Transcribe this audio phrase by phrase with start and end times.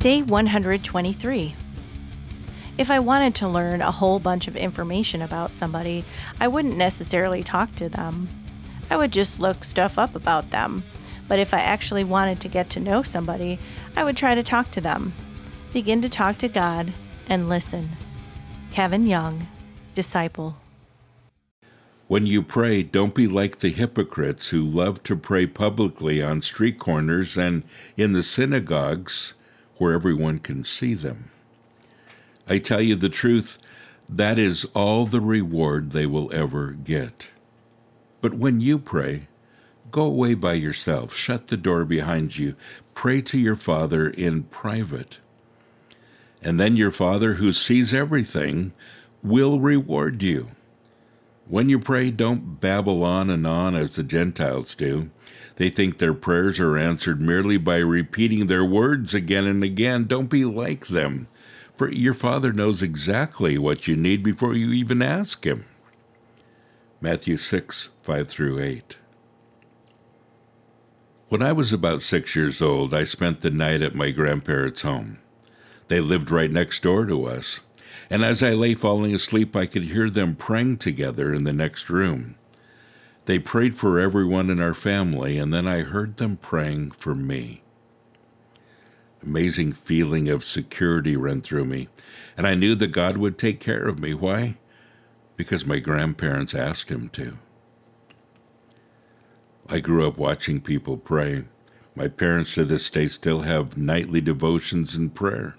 [0.00, 1.56] Day 123.
[2.78, 6.04] If I wanted to learn a whole bunch of information about somebody,
[6.40, 8.28] I wouldn't necessarily talk to them.
[8.88, 10.84] I would just look stuff up about them.
[11.26, 13.58] But if I actually wanted to get to know somebody,
[13.96, 15.14] I would try to talk to them.
[15.72, 16.92] Begin to talk to God
[17.28, 17.88] and listen.
[18.70, 19.48] Kevin Young,
[19.96, 20.58] Disciple.
[22.06, 26.78] When you pray, don't be like the hypocrites who love to pray publicly on street
[26.78, 27.64] corners and
[27.96, 29.34] in the synagogues
[29.78, 31.30] where everyone can see them.
[32.46, 33.58] I tell you the truth,
[34.08, 37.30] that is all the reward they will ever get.
[38.20, 39.28] But when you pray,
[39.90, 42.56] go away by yourself, shut the door behind you,
[42.94, 45.18] pray to your Father in private.
[46.42, 48.72] And then your Father, who sees everything,
[49.22, 50.50] will reward you.
[51.48, 55.10] When you pray, don't babble on and on as the Gentiles do.
[55.56, 60.04] They think their prayers are answered merely by repeating their words again and again.
[60.04, 61.26] Don't be like them,
[61.74, 65.64] for your Father knows exactly what you need before you even ask Him.
[67.00, 68.98] Matthew 6 5 through 8.
[71.30, 75.18] When I was about six years old, I spent the night at my grandparents' home.
[75.88, 77.60] They lived right next door to us
[78.10, 81.90] and as I lay falling asleep, I could hear them praying together in the next
[81.90, 82.36] room.
[83.26, 87.62] They prayed for everyone in our family, and then I heard them praying for me.
[89.22, 91.88] Amazing feeling of security ran through me,
[92.36, 94.14] and I knew that God would take care of me.
[94.14, 94.56] Why?
[95.36, 97.36] Because my grandparents asked Him to.
[99.68, 101.44] I grew up watching people pray.
[101.94, 105.56] My parents to this day still have nightly devotions and prayer.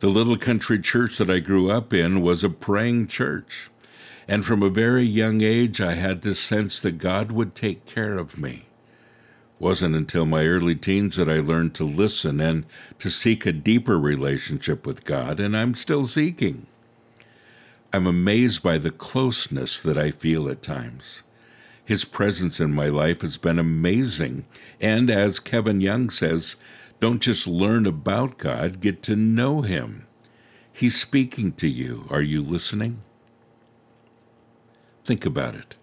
[0.00, 3.68] The little country church that I grew up in was a praying church.
[4.28, 8.16] And from a very young age, I had this sense that God would take care
[8.16, 8.66] of me.
[9.58, 12.64] Wasn't until my early teens that I learned to listen and
[13.00, 16.66] to seek a deeper relationship with God, and I'm still seeking.
[17.92, 21.24] I'm amazed by the closeness that I feel at times.
[21.84, 24.44] His presence in my life has been amazing,
[24.80, 26.54] and as Kevin Young says,
[27.00, 30.08] don't just learn about God, get to know Him.
[30.72, 32.08] He's speaking to you.
[32.10, 33.02] Are you listening?
[35.04, 35.76] Think about it.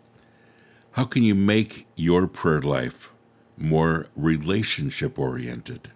[0.91, 3.13] How can you make your prayer life
[3.57, 5.89] more relationship oriented?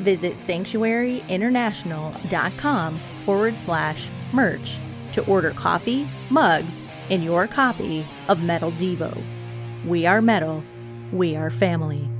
[0.00, 4.78] Visit sanctuaryinternational.com forward slash merch
[5.12, 6.80] to order coffee, mugs,
[7.10, 9.22] and your copy of Metal Devo.
[9.84, 10.64] We are metal
[11.12, 12.11] we are family.